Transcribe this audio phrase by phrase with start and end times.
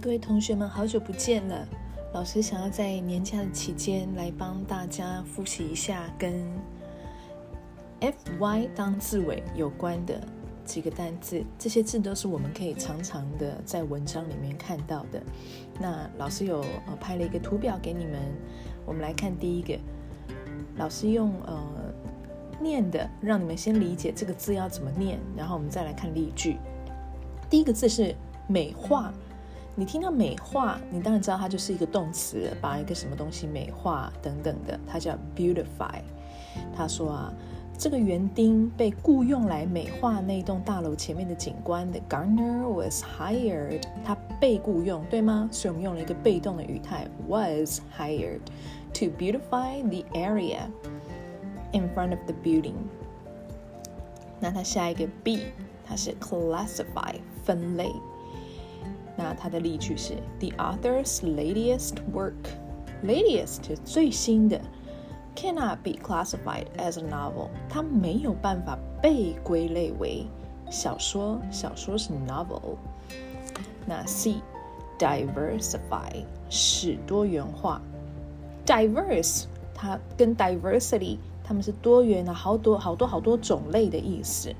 [0.00, 1.66] 各位同学们，好久不见了。
[2.12, 6.46] 老师想要在年假的期间来帮大家复习一下跟
[8.00, 10.20] F Y 当字尾有关的
[10.64, 11.42] 几个单字。
[11.58, 15.20] 这些字都是我们可以常常的在文章里面看到的。
[15.80, 18.20] 那老师有呃拍了一个图表给你们，
[18.86, 19.76] 我们来看第一个。
[20.76, 21.92] 老师用呃
[22.60, 26.56] 念的，让你们先理解这个字要怎么念，然后我们再来看例句。
[27.50, 28.14] 第一个字是
[28.46, 29.12] 美化。
[29.78, 36.00] 你听到美化，你当然知道它就是一个动词，把一个什么东西美化等等的，它叫 beautify。
[36.76, 37.32] 他说啊，
[37.78, 41.88] 这个园丁被雇用来美化那栋大楼前面的景观。
[41.92, 45.48] The gardener was hired，他被雇用，对吗？
[45.52, 48.40] 所以我们用了一个被动的语态，was hired
[48.94, 50.62] to beautify the area
[51.70, 52.74] in front of the building。
[54.40, 55.44] 那它下一个 B，
[55.86, 57.92] 它是 classify，分类。
[59.20, 64.60] 那它的例句是：The author's latest work，latest 最新的
[65.34, 70.24] ，cannot be classified as a novel，它没有办法被归类为
[70.70, 72.76] 小说，小说是 novel。
[73.84, 77.82] 那 C，diversify 使多元化
[78.64, 84.54] ，diverse 它跟 diversity 它们是多元的，好多好多好多种类的意思。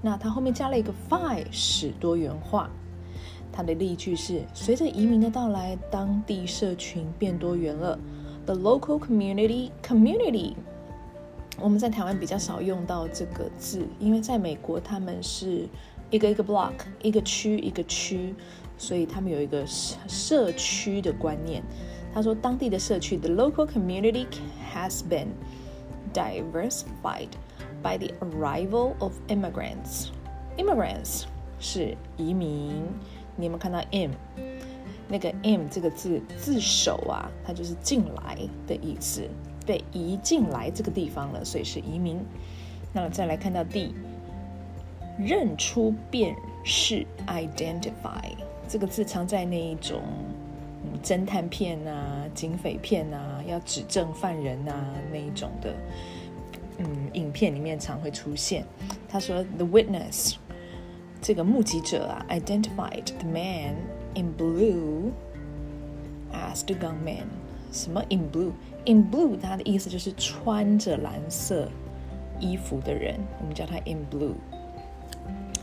[0.00, 2.70] 那它后面加了一个 fi，使多元化。
[3.52, 7.98] 它的例句是：随着移民的到来，当地社群变多元了。
[8.46, 10.54] The local community community，
[11.60, 15.68] 我们在台湾比较少用到这个字，因为在美国他们是
[16.10, 18.34] 一个一个 block，一个区一个区，
[18.78, 21.62] 所以他们有一个社区的观念。
[22.12, 24.26] 他说，当地的社区，the local community
[24.74, 25.28] has been
[26.12, 27.28] diversified
[27.82, 30.08] by the arrival of immigrants。
[30.56, 31.24] immigrants
[31.60, 32.84] 是移民。
[33.40, 34.10] 你有没有看到 m
[35.08, 39.28] 那个 m 这个字字首啊，它就是进来的意思，
[39.66, 42.20] 被移进来这个地方了，所以是移民。
[42.92, 43.94] 那再来看到 d
[45.18, 46.34] 认出辨
[46.64, 48.22] 识 identify
[48.68, 50.00] 这个字常在那一种
[51.02, 55.74] 侦探片啊、警匪片啊，要指证犯人啊那一种的
[56.78, 58.64] 嗯影片里面常会出现。
[59.08, 60.36] 他说 the witness。
[61.22, 63.74] 这个目击者啊，identified the man
[64.14, 65.12] in blue
[66.32, 67.26] as the gunman。
[67.70, 71.68] 什么 in blue？in blue，它的意思就是穿着蓝色
[72.40, 74.34] 衣服的人，我们叫他 in blue。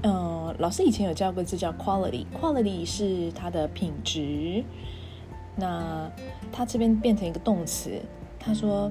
[0.02, 4.64] 嗯，老师以前有教过字叫 quality，quality 是它的品质。
[5.54, 6.10] 那
[6.52, 8.00] 它这边变成一个动词，
[8.38, 8.90] 他说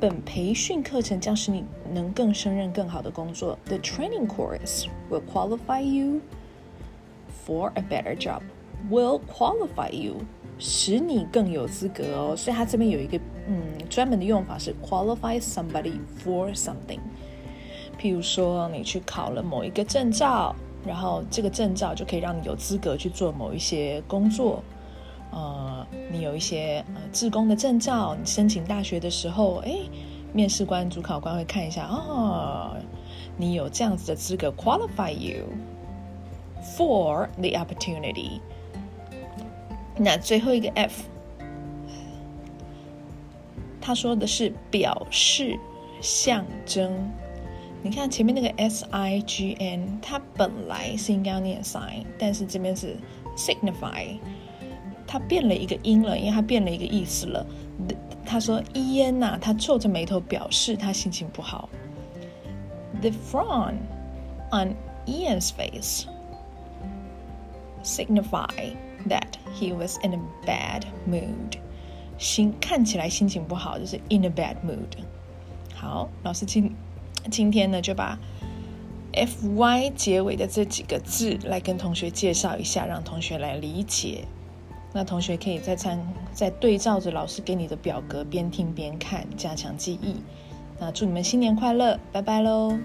[0.00, 3.58] 本培训课程将使你能更胜任更好的工作。
[3.66, 6.20] The training course will qualify you
[7.46, 8.42] for a better job.
[8.90, 10.16] Will qualify you
[10.58, 12.36] 使你更有资格哦。
[12.36, 17.00] 所以它这边有一个嗯专门的用法是 qualify somebody for something。
[18.02, 20.52] 譬如说，你去考了某一个证照，
[20.84, 24.60] 然后这个证照就可以让你有资格去做某一些工作。
[25.30, 29.76] 呃，你有一些呃志工的证照，你申请大学的时候，哎，
[30.32, 32.76] 面试官、主考官会看一下，哦，
[33.36, 35.44] 你有这样子的资格，qualify you
[36.76, 38.40] for the opportunity。
[39.96, 41.04] 那最后一个 F，
[43.80, 45.56] 他说的是表示、
[46.00, 46.92] 象征。
[47.83, 52.97] 你看前面那个 s i g n，它本来是应该要念 sign，但是这边是
[53.37, 54.17] signify，
[55.05, 57.45] 它变了一个音了，因为它变了一个意思了。
[58.25, 61.69] 他说伊恩呐，他皱着眉头表示他心情不好。
[62.99, 63.75] The frown
[64.51, 64.75] on
[65.05, 66.07] Ian's face
[67.83, 68.75] signify
[69.07, 71.59] that he was in a bad mood，
[72.17, 74.97] 心看起来心情不好，就是 in a bad mood。
[75.73, 76.75] 好，老师请。
[77.30, 78.18] 今天呢，就把
[79.12, 84.24] F Y 结尾的这几个字来跟同学介绍一下，让同学来理解。
[84.94, 85.98] 那同学可以再参
[86.32, 90.16] 再对照着老师给你的表格，边听边看，加强记忆。
[90.78, 92.76] 那祝你们新年快乐，拜拜喽！